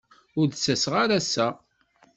[0.39, 1.47] Ur d-ttaseɣ ara assa.